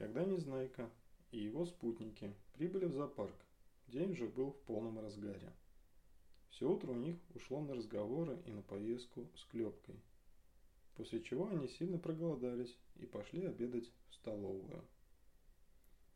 [0.00, 0.88] Когда Незнайка
[1.30, 3.34] и его спутники прибыли в зоопарк,
[3.86, 5.52] день уже был в полном разгаре.
[6.48, 9.96] Все утро у них ушло на разговоры и на поездку с Клепкой,
[10.96, 14.82] после чего они сильно проголодались и пошли обедать в столовую.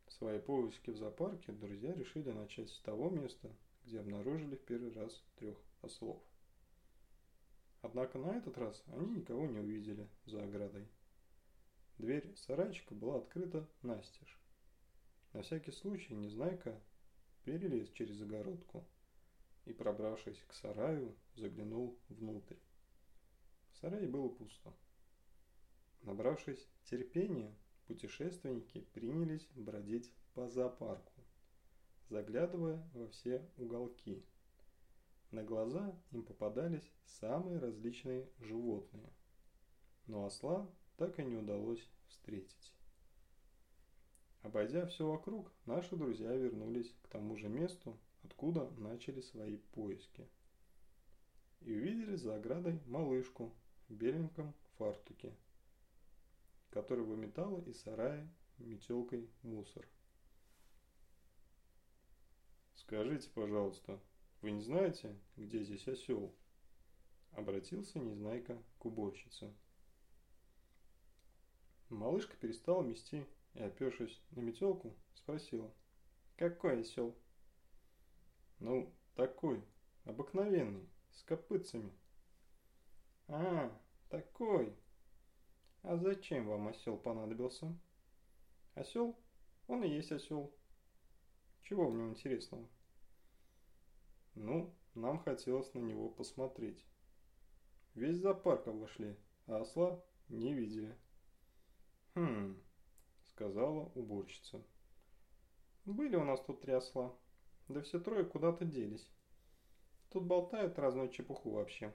[0.07, 3.51] Свои поиски в зоопарке друзья решили начать с того места,
[3.85, 6.19] где обнаружили в первый раз трех ослов.
[7.83, 10.87] Однако на этот раз они никого не увидели за оградой.
[11.97, 14.37] Дверь сарайчика была открыта настежь.
[15.31, 16.79] На всякий случай Незнайка
[17.45, 18.85] перелез через загородку
[19.65, 22.57] и, пробравшись к сараю, заглянул внутрь.
[23.71, 24.73] В сарае было пусто.
[26.01, 27.55] Набравшись терпения,
[27.87, 31.23] путешественники принялись бродить по зоопарку,
[32.09, 34.23] заглядывая во все уголки.
[35.31, 39.11] На глаза им попадались самые различные животные,
[40.07, 42.73] но осла так и не удалось встретить.
[44.41, 50.27] Обойдя все вокруг, наши друзья вернулись к тому же месту, откуда начали свои поиски.
[51.61, 53.51] И увидели за оградой малышку
[53.89, 55.33] в беленьком фартуке,
[56.69, 59.87] которая выметала из сарая метелкой мусор.
[62.75, 63.99] «Скажите, пожалуйста,
[64.41, 66.33] вы не знаете, где здесь осел?»
[67.31, 69.51] Обратился Незнайка к уборщице.
[71.89, 75.71] Малышка перестала мести и, опершись на метелку, спросила.
[76.35, 77.15] «Какой осел?»
[78.59, 79.63] «Ну, такой,
[80.03, 81.93] обыкновенный, с копытцами».
[83.27, 83.71] «А,
[84.09, 84.75] такой.
[85.83, 87.77] А зачем вам осел понадобился?»
[88.73, 89.15] «Осел?
[89.67, 90.53] Он и есть осел.
[91.61, 92.67] Чего в нем интересного?»
[94.33, 96.83] «Ну, нам хотелось на него посмотреть.
[97.93, 100.97] Весь зоопарк обошли, а осла не видели».
[102.15, 102.57] «Хм»,–
[103.25, 104.63] сказала уборщица.
[105.83, 107.13] «Были у нас тут три осла,
[107.67, 109.11] да все трое куда-то делись.
[110.09, 111.93] Тут болтают разную чепуху вообще.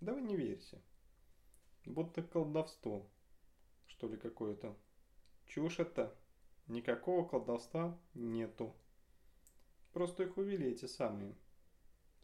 [0.00, 0.82] Да вы не верьте.
[1.84, 3.08] Будто колдовство,
[3.86, 4.76] что ли, какое-то.
[5.44, 6.12] Чушь это.
[6.66, 8.74] Никакого колдовства нету.
[9.92, 11.36] Просто их увели эти самые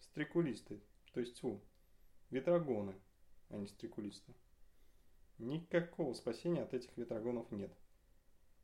[0.00, 0.82] стрекулисты,
[1.12, 1.62] то есть тьфу,
[2.31, 3.00] ветрогоны,
[3.49, 4.34] а не стрекулисты.
[5.42, 7.72] Никакого спасения от этих ветрогонов нет.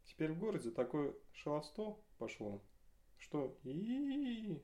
[0.06, 2.62] Теперь в городе такое шаловство пошло,
[3.16, 4.62] что и, -и, -и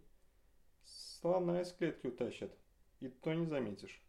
[0.84, 2.56] слона из клетки утащат,
[3.00, 4.00] и то не заметишь.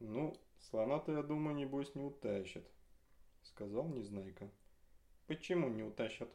[0.00, 0.38] Ну,
[0.68, 2.70] слона-то, я думаю, небось не утащат,
[3.42, 4.50] сказал Незнайка.
[5.28, 6.28] Почему не утащат?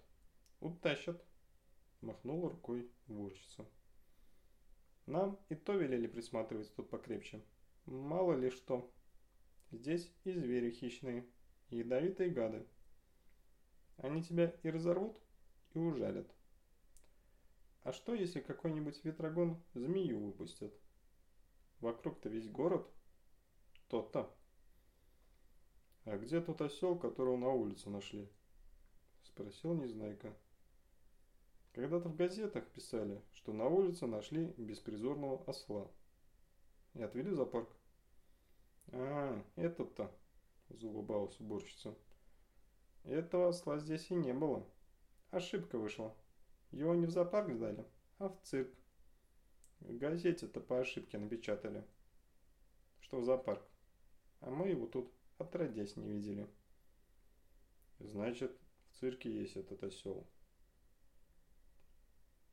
[0.60, 1.24] Утащат,
[2.02, 3.64] махнула рукой уборщица.
[5.06, 7.46] Нам и то велели присматривать тут покрепче.
[7.86, 8.92] Мало ли что.
[9.72, 11.26] Здесь и звери хищные,
[11.70, 12.66] и ядовитые гады.
[13.98, 15.18] Они тебя и разорвут,
[15.74, 16.30] и ужалят.
[17.84, 20.74] А что, если какой-нибудь ветрогон змею выпустит?
[21.80, 22.88] Вокруг-то весь город.
[23.88, 24.32] То-то.
[26.06, 28.30] А где тот осел, которого на улице нашли?
[29.24, 30.36] Спросил Незнайка.
[31.74, 35.90] Когда-то в газетах писали, что на улице нашли беспризорного осла.
[36.94, 37.70] И отвели в зоопарк.
[38.94, 40.12] «А, этот-то»,–
[40.70, 41.96] заулыбалась уборщица.
[43.06, 44.68] «Этого осла здесь и не было.
[45.30, 46.14] Ошибка вышла.
[46.72, 47.86] Его не в зоопарк сдали,
[48.20, 48.70] а в цирк.
[49.80, 51.86] В газете-то по ошибке напечатали,
[53.00, 53.66] что в зоопарк.
[54.42, 56.50] А мы его тут отродясь не видели».
[58.00, 58.52] «Значит,
[58.90, 60.28] в цирке есть этот осел».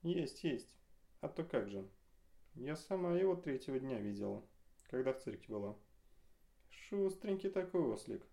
[0.02, 0.72] «Есть, есть.
[1.20, 1.88] А то как же.
[2.54, 4.46] Я сама его третьего дня видела,
[4.88, 5.76] когда в цирке была».
[6.88, 8.26] Шустренький такой ослик.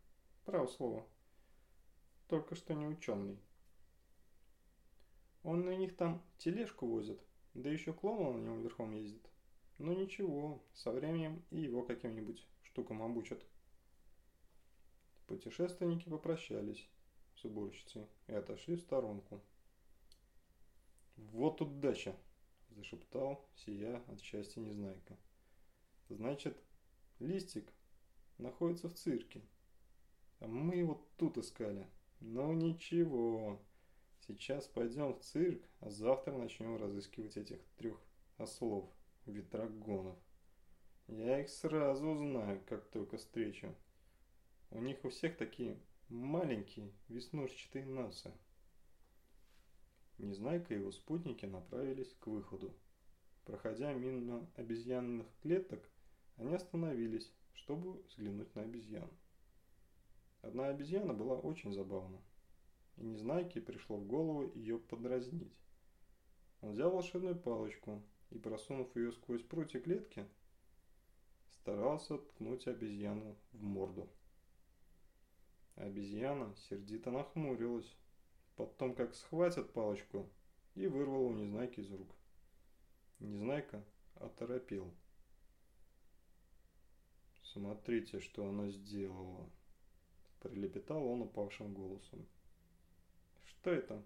[0.45, 1.05] Право слово.
[2.29, 3.37] Только что не ученый.
[5.43, 7.19] Он на них там тележку возит,
[7.53, 9.29] да еще клоун на нем верхом ездит.
[9.77, 13.45] Но ну ничего, со временем и его каким-нибудь штукам обучат.
[15.27, 16.87] Путешественники попрощались
[17.35, 19.41] с уборщицей и отошли в сторонку.
[21.17, 22.15] «Вот удача!»–
[22.69, 25.17] зашептал, сия от счастья Незнайка.
[26.07, 26.57] «Значит,
[27.19, 27.69] листик
[28.37, 29.41] находится в цирке.
[30.39, 31.87] А мы его тут искали.
[32.19, 33.59] Ну ничего.
[34.27, 37.99] Сейчас пойдем в цирк, а завтра начнем разыскивать этих трех
[38.37, 38.89] ослов,
[39.25, 40.17] ветрогонов.
[41.07, 43.73] Я их сразу узнаю, как только встречу.
[44.71, 45.77] У них у всех такие
[46.09, 48.31] маленькие веснушчатые носы.
[50.17, 52.73] Незнайка и его спутники направились к выходу.
[53.45, 55.87] Проходя мимо обезьянных клеток,
[56.37, 59.09] они остановились чтобы взглянуть на обезьян.
[60.41, 62.21] Одна обезьяна была очень забавна.
[62.97, 65.59] и Незнайке пришло в голову ее подразнить.
[66.61, 70.25] Он взял волшебную палочку и, просунув ее сквозь прутья клетки,
[71.49, 74.07] старался ткнуть обезьяну в морду.
[75.75, 77.95] Обезьяна сердито нахмурилась,
[78.55, 80.29] потом как схватит палочку
[80.75, 82.07] и вырвала у Незнайки из рук.
[83.19, 83.83] Незнайка
[84.15, 84.93] оторопел.
[87.55, 89.49] «Смотрите, что она сделала!»
[90.41, 92.27] Прилепетал он упавшим голосом.
[93.45, 94.03] «Что это?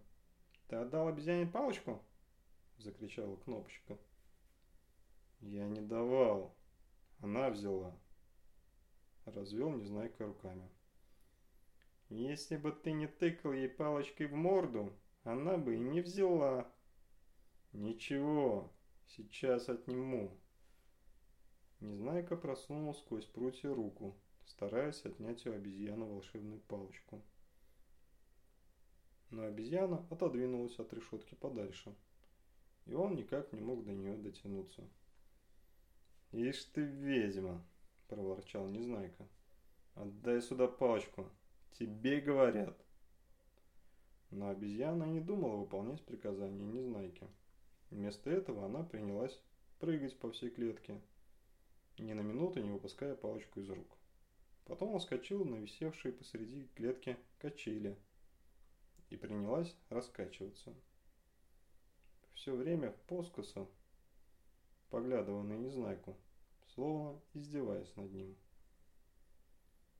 [0.67, 1.99] Ты отдал обезьяне палочку?»
[2.77, 3.97] Закричала кнопочка.
[5.41, 6.53] «Я не давал.
[7.21, 7.97] Она взяла».
[9.25, 10.69] Развел Незнайка руками.
[12.09, 14.93] «Если бы ты не тыкал ей палочкой в морду,
[15.23, 16.71] она бы и не взяла».
[17.73, 18.71] «Ничего,
[19.07, 20.37] сейчас отниму».
[21.81, 24.13] Незнайка просунул сквозь прутья руку,
[24.45, 27.21] стараясь отнять у обезьяны волшебную палочку.
[29.29, 31.95] Но обезьяна отодвинулась от решетки подальше,
[32.85, 34.83] и он никак не мог до нее дотянуться.
[36.31, 37.63] «Ишь ты ведьма!»–
[38.07, 39.27] проворчал Незнайка.
[39.95, 41.29] «Отдай сюда палочку!
[41.71, 42.77] Тебе говорят!»
[44.31, 47.27] Но обезьяна не думала выполнять приказания Незнайки.
[47.89, 49.41] Вместо этого она принялась
[49.79, 51.01] прыгать по всей клетке,
[52.03, 53.87] ни на минуту не выпуская палочку из рук.
[54.65, 57.97] Потом он вскочил на висевшие посреди клетки качели
[59.09, 60.73] и принялась раскачиваться.
[62.35, 63.67] Все время поскоса,
[64.89, 66.15] поглядывая на Незнайку,
[66.73, 68.35] словно издеваясь над ним.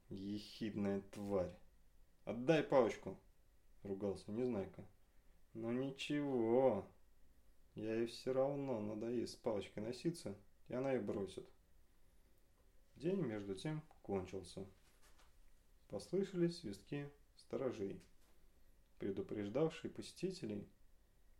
[0.10, 1.54] «Ехидная тварь!
[2.26, 3.18] Отдай палочку!»–
[3.84, 4.86] ругался Незнайка.
[5.54, 6.88] «Но ничего,
[7.76, 10.36] я ей все равно надоест с палочкой носиться,
[10.68, 11.48] и она ее бросит».
[13.00, 14.68] День, между тем, кончился.
[15.88, 18.04] Послышались свистки сторожей,
[18.98, 20.68] предупреждавшие посетителей,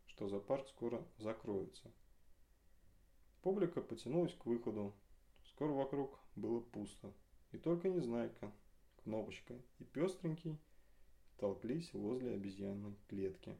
[0.06, 1.92] что зоопарк скоро закроется.
[3.42, 4.94] Публика потянулась к выходу.
[5.50, 7.12] Скоро вокруг было пусто.
[7.52, 8.50] И только Незнайка,
[9.04, 10.56] Кнопочка и Пестренький
[11.36, 13.54] толклись возле обезьянной клетки.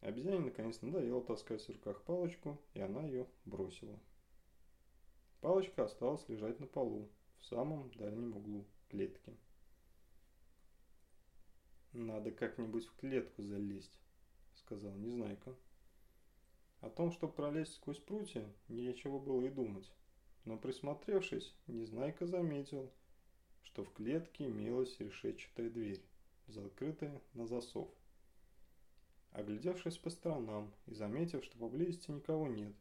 [0.00, 3.98] Обезьяне наконец надоело таскать в руках палочку, и она ее бросила.
[5.40, 7.08] Палочка осталась лежать на полу,
[7.38, 9.34] в самом дальнем углу клетки.
[11.94, 13.98] «Надо как-нибудь в клетку залезть»,—
[14.56, 15.56] сказал Незнайка.
[16.82, 19.90] О том, чтобы пролезть сквозь прутья, нечего было и думать.
[20.44, 22.90] Но присмотревшись, Незнайка заметил,
[23.62, 26.02] что в клетке имелась решетчатая дверь,
[26.48, 27.88] закрытая на засов.
[29.32, 32.74] Оглядевшись по сторонам и заметив, что поблизости никого нет,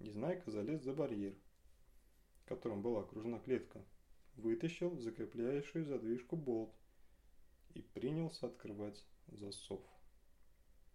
[0.00, 1.36] Незнайка залез за барьер–
[2.50, 3.80] которым была окружена клетка,
[4.34, 6.74] вытащил закрепляющую задвижку болт
[7.74, 9.80] и принялся открывать засов.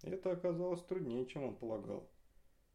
[0.02, 2.10] Это оказалось труднее, чем он полагал,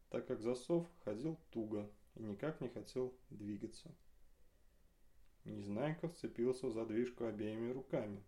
[0.09, 3.93] так как засов ходил туго и никак не хотел двигаться.
[5.45, 8.23] Незнайка вцепился в задвижку обеими руками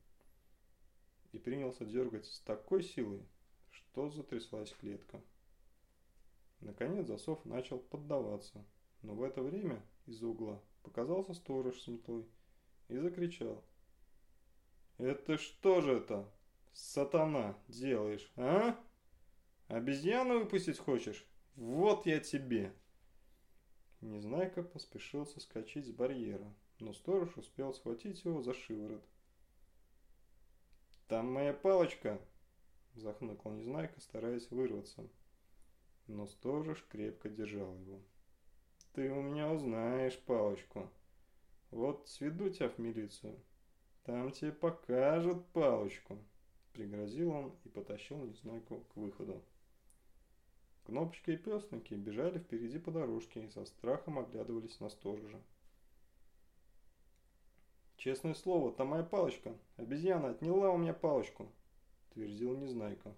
[1.31, 3.25] и принялся дергать с такой силой,
[3.71, 5.19] что затряслась клетка.
[6.59, 8.63] Наконец засов начал поддаваться,
[9.01, 12.25] но в это время из угла показался сторож с метлой
[12.89, 13.63] и закричал.
[14.97, 16.29] «Это что же это,
[16.73, 18.79] сатана, делаешь, а?
[19.67, 21.25] Обезьяну выпустить хочешь?
[21.55, 22.73] Вот я тебе!»
[24.01, 29.03] Незнайка поспешил соскочить с барьера, но сторож успел схватить его за шиворот.
[31.07, 32.19] «Там моя палочка!»–
[32.93, 35.07] захныкал Незнайка, стараясь вырваться.
[36.07, 38.01] Но сторож крепко держал его.
[38.93, 40.87] Ты у меня узнаешь палочку.
[41.71, 43.35] Вот сведу тебя в милицию.
[44.03, 46.19] Там тебе покажут палочку.
[46.73, 49.41] Пригрозил он и потащил Незнайку к выходу.
[50.85, 55.41] Кнопочка и песники бежали впереди по дорожке и со страхом оглядывались на сторожа.
[57.97, 59.57] «Честное слово, там моя палочка.
[59.77, 61.47] Обезьяна отняла у меня палочку»,–
[62.13, 63.15] твердил Незнайка.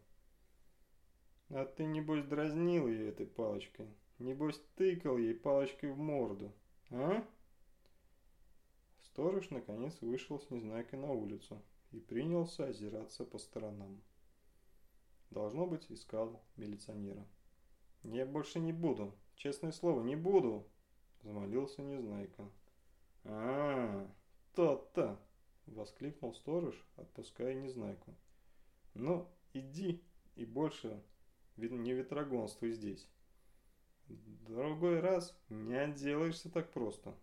[1.50, 3.88] «А ты, небось, дразнил ее этой палочкой»,
[4.20, 6.54] Небось, тыкал ей палочкой в морду,
[6.90, 7.28] а?
[9.02, 14.02] Сторож наконец вышел с Незнайкой на улицу и принялся озираться по сторонам.
[15.32, 17.26] Должно быть, искал милиционера.
[18.04, 20.66] «Я больше не буду, честное слово, не буду!»–
[21.24, 22.50] замолился Незнайка.
[23.24, 24.10] -а
[24.54, 25.20] то-то!»–
[25.66, 28.16] воскликнул сторож, отпуская Незнайку.
[28.94, 30.02] «Ну, иди
[30.36, 31.04] и больше
[31.58, 33.10] не ветрогонствуй здесь».
[34.08, 37.16] Другой раз не отделаешься так просто.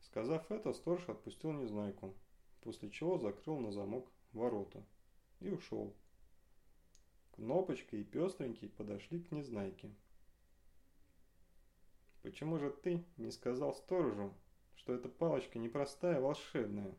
[0.00, 2.14] Сказав это, сторож отпустил Незнайку.
[2.60, 4.82] после чего закрыл на замок ворота
[5.40, 5.94] и ушел.
[7.32, 9.90] Кнопочка и Пестренький подошли к Незнайке.
[12.22, 14.32] «Почему же ты не сказал сторожу,
[14.76, 16.94] что эта палочка непростая, волшебная?»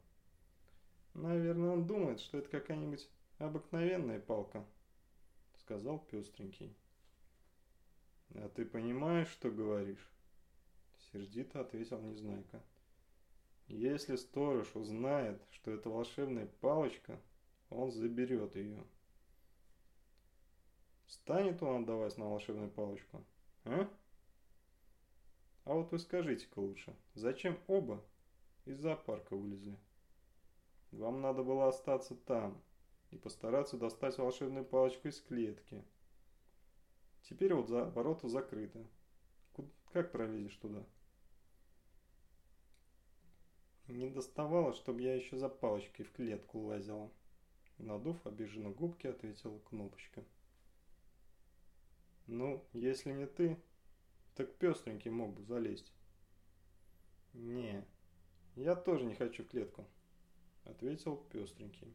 [1.14, 3.10] «Наверное, он думает, что это какая-нибудь
[3.40, 4.66] обыкновенная палка»,—
[5.56, 6.76] сказал Пестренький.
[8.36, 10.10] «А ты понимаешь, что говоришь?»
[11.12, 12.62] Сердито ответил Незнайка.
[13.68, 17.20] «Если сторож узнает, что это волшебная палочка,
[17.70, 18.84] он заберет ее».
[21.08, 23.24] Станет он отдавать на волшебную палочку,
[23.64, 23.90] а?
[25.64, 28.04] А вот вы скажите-ка лучше, зачем оба
[28.66, 29.78] из зоопарка вылезли?
[30.92, 32.62] Вам надо было остаться там
[33.12, 35.84] и постараться достать волшебную палочку из клетки.
[37.30, 38.86] Теперь вот за ворота закрыты.
[39.92, 40.84] Как пролезешь туда?
[43.88, 47.12] Не доставало, чтобы я еще за палочкой в клетку лазила.
[47.78, 50.24] Надув обиженно губки, ответила Кнопочка.
[52.28, 53.58] Ну, если не ты,
[54.36, 55.92] так пестренький мог бы залезть.
[57.34, 57.86] Не,
[58.56, 59.86] я тоже не хочу клетку,
[60.64, 61.94] ответил пестренький.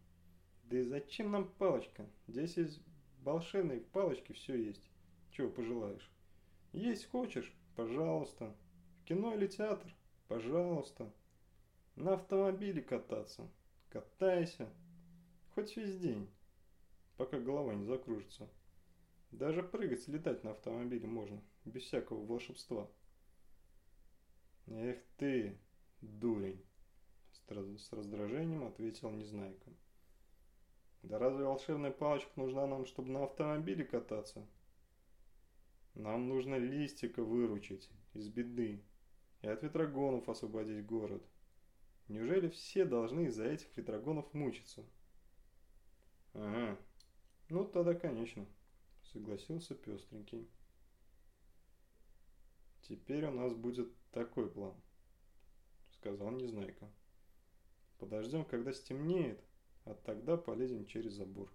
[0.64, 2.06] Да и зачем нам палочка?
[2.26, 2.80] Здесь из
[3.22, 4.89] волшебной палочки все есть.
[5.40, 6.11] Чего пожелаешь?
[6.75, 7.50] Есть хочешь?
[7.75, 8.54] Пожалуйста.
[9.00, 9.90] В кино или театр?
[10.28, 11.11] Пожалуйста.
[11.97, 13.49] На автомобиле кататься?
[13.88, 14.68] Катайся.
[15.54, 16.28] Хоть весь день,
[17.16, 18.50] пока голова не закружится.
[19.30, 22.87] Даже прыгать, летать на автомобиле можно, без всякого волшебства.
[24.66, 25.56] Эх ты,
[26.02, 26.62] дурень,
[27.78, 29.70] с раздражением ответил Незнайка.
[31.02, 34.47] Да разве волшебная палочка нужна нам, чтобы на автомобиле кататься?
[35.94, 38.82] Нам нужно листика выручить из беды
[39.42, 41.23] и от ветрогонов освободить город.
[42.09, 44.85] Неужели все должны из-за этих ветрогонов мучиться?
[46.35, 46.78] Ага,
[47.49, 48.47] ну тогда конечно
[49.12, 50.49] согласился пестренький.
[52.82, 54.75] Теперь у нас будет такой план,
[55.92, 56.90] сказал Незнайка.
[57.99, 59.40] Подождем, когда стемнеет,
[59.85, 61.52] а тогда полезем через забор.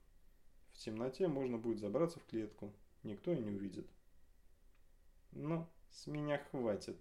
[0.73, 2.73] В темноте можно будет забраться в клетку,
[3.03, 3.87] никто и не увидит.
[5.37, 6.95] Ну, с меня хватит,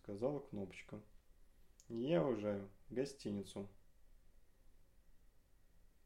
[0.00, 1.02] сказала Кнопочка.
[1.88, 3.68] Я уезжаю в гостиницу.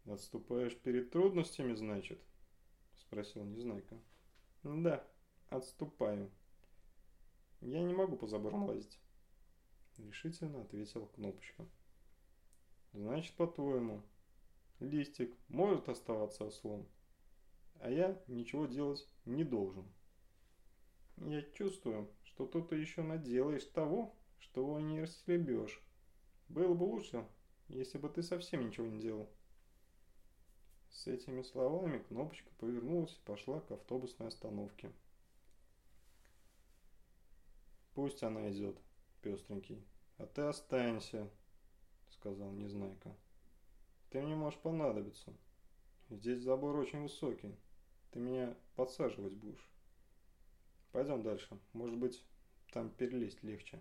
[0.07, 2.19] Отступаешь перед трудностями, значит?
[2.97, 3.99] спросил Незнайка.
[4.63, 5.07] Да,
[5.51, 6.31] отступаю.
[7.61, 8.99] Я не могу по заборам лазить.
[9.99, 11.67] Решительно ответила Кнопочка.
[12.95, 14.03] Значит, по-твоему,
[14.79, 16.89] листик может оставаться ослом,
[17.79, 19.85] а я ничего делать не должен.
[21.21, 25.83] Я чувствую, что тут ты еще наделаешь того, что не расхлебешь.
[26.49, 27.27] Было бы лучше,
[27.69, 29.29] если бы ты совсем ничего не делал.
[30.89, 34.91] С этими словами Кнопочка повернулась и пошла к автобусной остановке.
[37.95, 38.79] «Пусть она идет,
[39.21, 39.85] пестренький,
[40.17, 41.29] а ты останься»,—
[42.09, 43.15] сказал Незнайка.
[44.09, 45.35] «Ты мне можешь понадобиться.
[46.09, 47.55] Здесь забор очень высокий.
[48.11, 49.71] Ты меня подсаживать будешь.
[50.93, 51.59] Пойдем дальше.
[51.73, 52.25] Может быть,
[52.73, 53.81] там перелезть легче».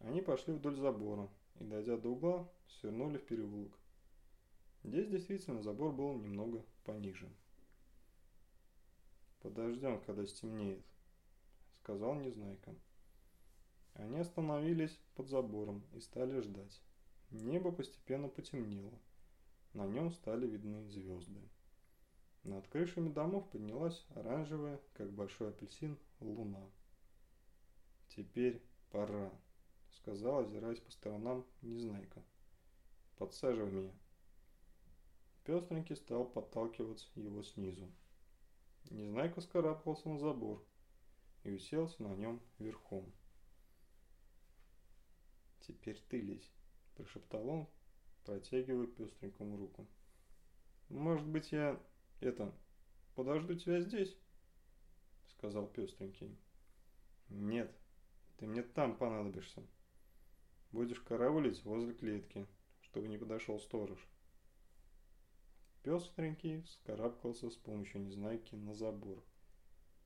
[0.00, 1.28] Они пошли вдоль забора
[1.60, 3.72] и, дойдя до угла, свернули в переулок.
[4.82, 7.28] Здесь действительно забор был немного пониже.
[9.40, 10.84] «Подождем, когда стемнеет»,—
[11.82, 12.74] сказал Незнайка.
[13.94, 16.80] Они остановились под забором и стали ждать.
[17.30, 18.92] Небо постепенно потемнело.
[19.74, 21.40] На нем стали видны звезды.
[22.44, 26.68] Над крышами домов поднялась оранжевая, как большой апельсин, луна.
[28.08, 29.30] «Теперь пора»,—
[29.92, 32.22] сказал, озираясь по сторонам Незнайка.
[33.16, 33.92] «Подсаживай меня».
[35.44, 37.88] Пестренький стал подталкивать его снизу.
[38.90, 40.64] Незнайка скарабкался на забор
[41.44, 43.12] и уселся на нем верхом.
[45.60, 46.50] «Теперь ты лезь»,–
[46.96, 47.68] прошептал он,
[48.24, 49.86] протягивая пестренькому руку.
[50.88, 51.80] «Может быть, я,
[52.22, 52.52] это,
[53.14, 54.16] подожду тебя здесь?»–
[55.28, 56.36] сказал пестренький.
[57.28, 57.74] «Нет,
[58.36, 59.62] ты мне там понадобишься.
[60.70, 62.46] Будешь караулить возле клетки,
[62.82, 63.98] чтобы не подошел сторож».
[65.82, 69.20] Пестренький вскарабкался с помощью незнайки на забор,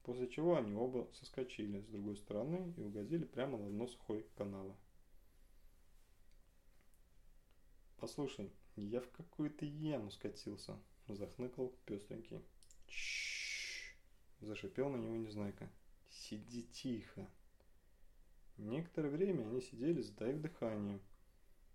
[0.05, 4.75] после чего они оба соскочили с другой стороны и угодили прямо на дно сухой канавы.
[7.99, 10.79] «Послушай, я в какую-то яму скатился»,–
[11.15, 12.43] захныкал пестренький.
[12.89, 13.97] «Чшшш!»–
[14.41, 15.69] зашипел на него Незнайка.
[16.11, 17.27] «Сиди тихо!»
[18.59, 20.99] Некоторое время они сидели, затаив дыхание,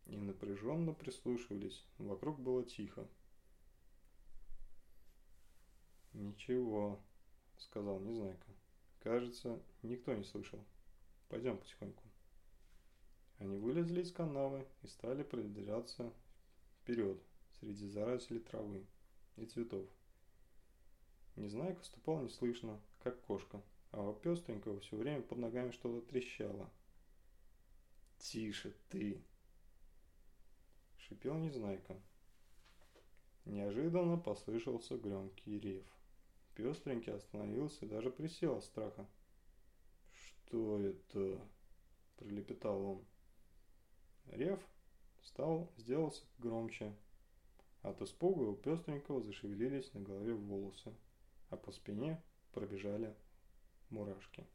[0.07, 1.85] и напряженно прислушивались.
[1.97, 3.07] Вокруг было тихо.
[6.13, 6.99] «Ничего»,—
[7.57, 8.47] сказал Незнайка.
[8.99, 10.59] «Кажется, никто не слышал.
[11.29, 12.03] Пойдем потихоньку».
[13.37, 16.11] Они вылезли из канавы и стали продвигаться
[16.81, 17.21] вперед
[17.59, 18.85] среди зарослей травы
[19.37, 19.87] и цветов.
[21.35, 23.61] Незнайка ступал неслышно, как кошка,
[23.91, 26.69] а у пестренького все время под ногами что-то трещало.
[28.19, 29.21] «Тише ты!»–
[30.97, 31.99] шипел Незнайка.
[33.45, 35.85] Неожиданно послышался громкий рев.
[36.53, 39.07] Пестренький остановился и даже присел от страха.
[40.11, 41.41] «Что это?»–
[42.17, 43.05] пролепетал он.
[44.27, 44.59] Рев
[45.23, 46.93] стал, сделался громче.
[47.81, 50.93] От испуга у пестренького зашевелились на голове волосы,
[51.49, 52.21] а по спине
[52.51, 53.15] пробежали
[53.89, 54.45] мурашки.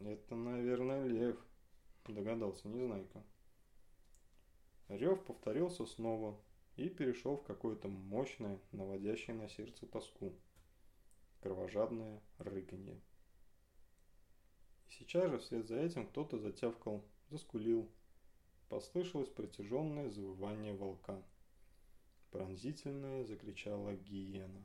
[0.00, 1.36] «Это, наверное, лев»,–
[2.06, 3.22] догадался Незнайка.
[4.88, 6.40] Рев повторился снова,
[6.78, 10.32] и перешел в какое-то мощное, наводящее на сердце тоску.
[11.40, 13.00] Кровожадное рыканье.
[14.86, 17.90] И сейчас же вслед за этим кто-то затявкал, заскулил.
[18.68, 21.22] Послышалось протяженное завывание волка.
[22.30, 24.62] Пронзительное закричала гиена.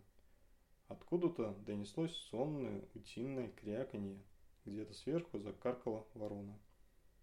[0.89, 4.21] Откуда-то донеслось сонное утиное кряканье.
[4.65, 6.59] Где-то сверху закаркала ворона.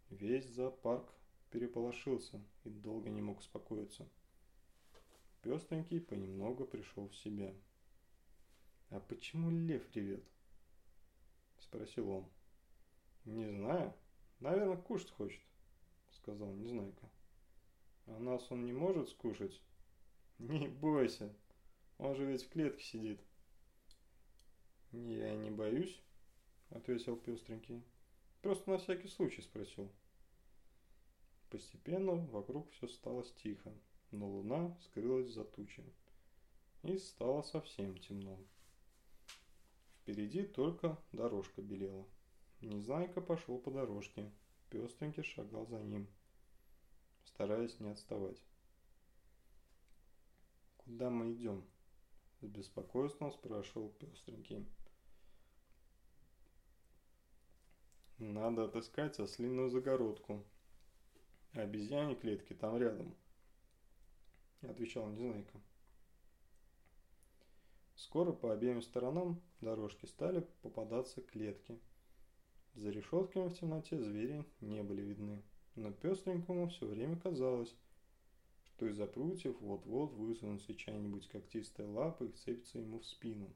[0.08, 1.12] Весь зоопарк
[1.50, 4.08] переполошился и долго не мог успокоиться.
[5.42, 7.54] Пестренький понемногу пришел в себя.
[8.88, 10.25] «А почему лев ревет?»–
[11.58, 12.26] спросил он.
[13.25, 13.92] «Не знаю.
[14.40, 15.40] Наверное, кушать хочет»,–
[16.23, 17.09] сказал Незнайка.
[18.07, 19.61] «А нас он не может скушать?»
[20.39, 21.35] «Не бойся,
[21.99, 23.21] он же ведь в клетке сидит».
[24.93, 26.00] «Я не боюсь»,–
[26.71, 27.85] ответил Пестренький.
[28.41, 29.91] «Просто на всякий случай спросил».
[31.50, 33.73] Постепенно вокруг все стало тихо
[34.12, 35.93] но луна скрылась за тучами,
[36.83, 38.39] и стало совсем темно.
[40.00, 42.06] Впереди только дорожка белела.
[42.61, 44.30] Незнайка пошел по дорожке,
[44.71, 46.06] пестренький шагал за ним,
[47.25, 48.41] стараясь не отставать.
[50.78, 51.65] «Куда мы идем?»–
[52.41, 54.67] с беспокойством спрашивал пестренький.
[58.19, 60.45] «Надо отыскать ослиную загородку.
[61.52, 63.15] Обезьяне клетки там рядом»,–
[64.63, 65.61] отвечал Незнайка.
[67.97, 71.78] Скоро по обеим сторонам дорожки стали попадаться клетки.
[72.75, 75.43] За решетками в темноте звери не были видны,
[75.75, 77.75] но пестренькому все время казалось,
[78.65, 83.50] что из-за прутьев вот-вот высунутся чья-нибудь когтистая лапа и вцепится ему в спину.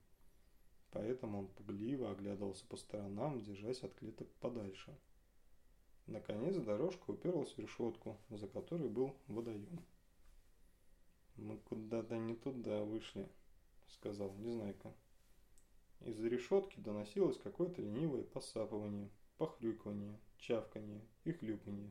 [0.90, 4.96] Поэтому он пугливо оглядывался по сторонам, держась от клеток подальше.
[6.06, 9.80] Наконец дорожка уперлась в решетку, за которой был водоем.
[11.36, 13.28] «Мы куда-то не туда вышли»,—
[13.88, 14.92] сказал Незнайка.
[16.04, 21.90] Из-за решетки доносилось какое-то ленивое посапывание, похрюкивание, чавканье и хлюпанье.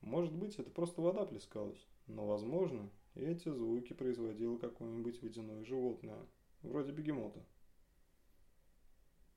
[0.00, 6.24] Может быть, это просто вода плескалась, но, возможно, эти звуки производило какое-нибудь водяное животное,
[6.62, 7.44] вроде бегемота.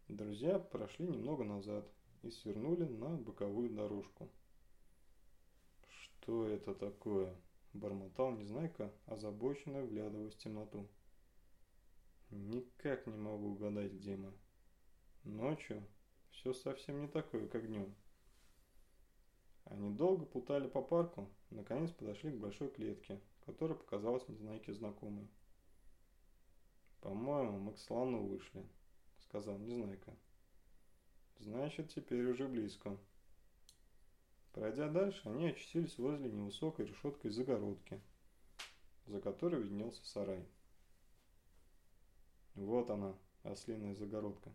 [0.07, 1.89] Друзья прошли немного назад
[2.21, 4.29] и свернули на боковую дорожку.
[5.89, 7.35] «Что это такое?»
[7.73, 10.87] Бормотал Незнайка, озабоченно вглядываясь в темноту.
[12.31, 14.31] Никак не могу угадать, где мы.
[15.25, 15.83] Ночью
[16.31, 17.93] все совсем не такое, как днем.
[19.65, 25.27] Они долго путали по парку, наконец подошли к большой клетке, которая показалась Незнайке знакомой.
[27.01, 28.65] «По-моему, мы к слону вышли»,—
[29.19, 30.15] сказал Незнайка.
[31.39, 32.97] «Значит, теперь уже близко».
[34.53, 38.01] Пройдя дальше, они очутились возле невысокой решеткой загородки,
[39.05, 40.45] за которой виднелся сарай.
[42.55, 44.51] «Вот она, ослиная загородка.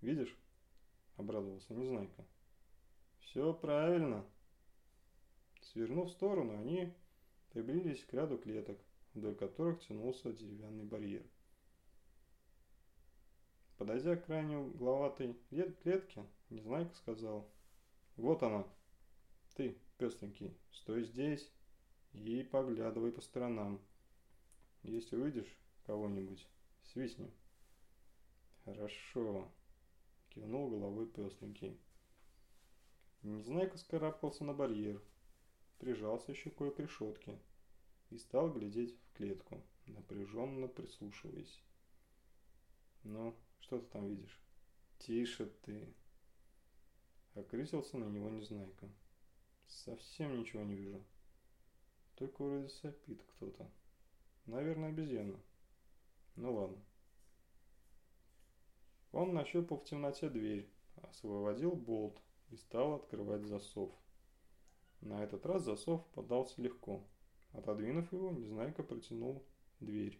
[0.00, 0.36] Видишь?»–
[1.16, 2.24] обрадовался Незнайка.
[3.20, 4.24] «Все правильно!»
[5.60, 6.92] Свернув в сторону, они
[7.50, 8.78] приблизились к ряду клеток,
[9.14, 11.24] вдоль которых тянулся деревянный барьер.
[13.78, 15.34] Подойдя к крайней угловатой
[15.82, 17.48] клетке, Незнайка сказал
[18.16, 18.66] «Вот она!»
[19.54, 21.50] Ты, пестренький, стой здесь
[22.14, 23.80] и поглядывай по сторонам.
[24.82, 26.46] Если увидишь кого-нибудь,
[26.84, 27.30] свистни.
[28.64, 29.50] Хорошо,
[30.30, 31.78] кивнул головой пестренький.
[33.22, 35.00] Незнайка скарабкался на барьер,
[35.78, 37.38] прижался щекой к решетке
[38.10, 41.62] и стал глядеть в клетку, напряженно прислушиваясь.
[43.04, 44.40] «Ну, что ты там видишь?»
[44.98, 45.92] «Тише ты!»
[47.34, 48.88] Окрысился на него Незнайка.
[49.66, 51.02] Совсем ничего не вижу.
[52.16, 53.70] Только вроде сопит кто-то.
[54.46, 55.40] Наверное, обезьяна.
[56.36, 56.82] Ну ладно.
[59.12, 60.68] Он нащупал в темноте дверь,
[61.02, 63.92] освободил болт и стал открывать засов.
[65.00, 67.04] На этот раз засов поддался легко.
[67.52, 69.44] Отодвинув его, Незнайка протянул
[69.80, 70.18] дверь.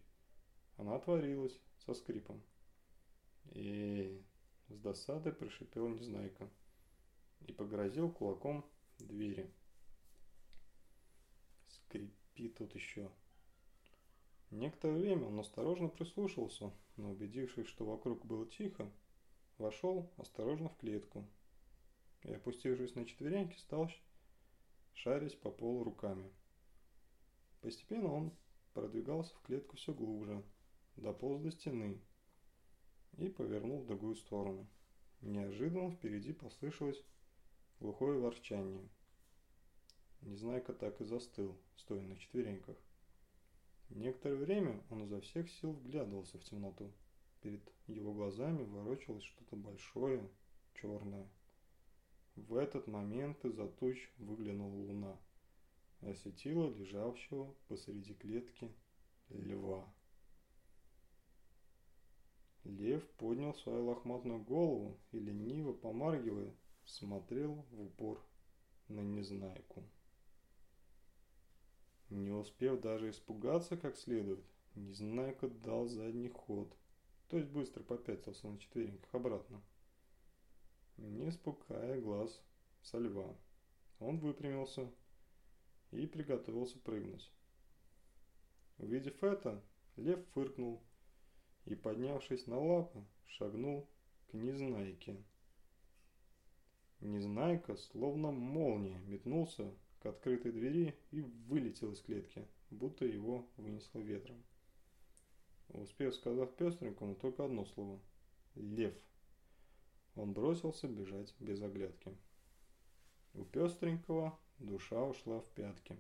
[0.77, 2.43] Она отворилась со скрипом.
[3.55, 4.25] «Эй!»–
[4.69, 6.51] с досадой прошипел Незнайка
[7.47, 8.65] и погрозил кулаком
[8.99, 9.51] двери.
[11.69, 13.11] Скрипи тут еще.
[14.53, 18.93] Некоторое время он осторожно прислушался, но убедившись, что вокруг было тихо,
[19.57, 21.25] вошел осторожно в клетку
[22.23, 23.91] и, опустившись на четвереньки, стал
[24.93, 26.31] шарить по полу руками.
[27.63, 28.31] Постепенно он
[28.75, 30.43] продвигался в клетку все глубже,
[30.97, 31.99] дополз до стены
[33.17, 34.67] и повернул в другую сторону.
[35.23, 37.03] Неожиданно впереди послышалось
[37.81, 38.87] глухое ворчание.
[40.21, 42.77] Незнайка так и застыл, стоя на четвереньках.
[43.95, 46.91] Некоторое время он изо всех сил вглядывался в темноту.
[47.43, 50.29] Перед его глазами ворочалось что-то большое,
[50.75, 51.29] черное.
[52.37, 55.21] В этот момент из-за туч выглянула луна
[56.01, 58.73] и осветила лежавшего посреди клетки
[59.29, 59.87] льва.
[62.65, 68.25] Лев поднял свою лохматную голову и, лениво помаргивая, смотрел в упор
[68.89, 69.83] на Незнайку.
[72.13, 74.45] Не успев даже испугаться как следует,
[74.75, 76.71] Незнайка дал задний ход,
[77.29, 79.63] то есть быстро попятился на четвереньках обратно.
[80.99, 82.43] Не спуская глаз
[82.83, 83.35] со льва,
[83.99, 84.91] он выпрямился
[85.91, 87.31] и приготовился прыгнуть.
[88.77, 89.63] Увидев это,
[89.97, 90.83] лев фыркнул
[91.65, 93.89] и, поднявшись на лапы, шагнул
[94.31, 95.17] к Незнайке.
[97.01, 104.43] Незнайка, словно молния, метнулся к открытой двери и вылетел из клетки, будто его вынесло ветром.
[105.69, 108.01] Успев сказать пестренькому только одно слово–
[108.57, 108.95] «Лев».
[110.17, 112.15] Он бросился бежать без оглядки.
[113.35, 115.97] У пестренького душа ушла в пятки.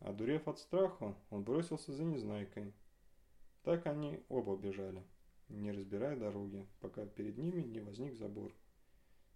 [0.00, 2.74] Одурев от страха, он бросился за Незнайкой.
[3.62, 5.02] Так они оба бежали,
[5.48, 8.52] не разбирая дороги, пока перед ними не возник забор.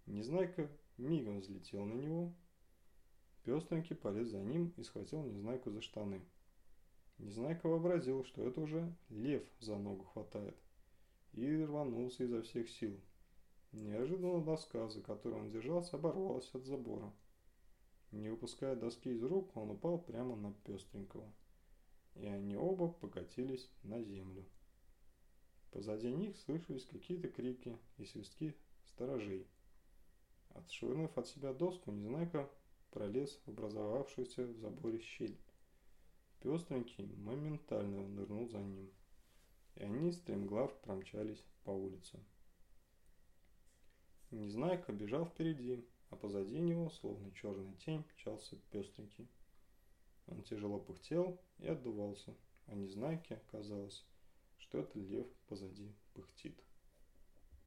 [0.05, 2.33] Незнайка мигом взлетел на него
[3.43, 6.21] Пестренький полез за ним и схватил Незнайку за штаны.
[7.17, 10.55] Незнайка вообразил, что это уже лев за ногу хватает,
[11.33, 12.99] и рванулся изо всех сил.
[13.71, 17.11] Неожиданно доска, за которой он держался, оборвалась от забора.
[18.11, 21.31] Не выпуская доски из рук, он упал прямо на пестренького,
[22.15, 24.43] и они оба покатились на землю.
[25.71, 28.55] Позади них слышались какие-то крики и свистки
[28.87, 29.47] сторожей.
[30.49, 32.49] Отшвырнув от себя доску, Незнайка
[32.91, 35.37] пролез в образовавшуюся в заборе щель.
[36.41, 38.89] Пестренький моментально нырнул за ним,
[39.75, 42.19] и они стремглав промчались по улице.
[44.31, 49.27] Незнайка бежал впереди, а позади него, словно черная тень, мчался пестренький.
[50.27, 52.35] Он тяжело пыхтел и отдувался,
[52.67, 54.05] а Незнайке казалось,
[54.57, 56.57] что это лев позади пыхтит.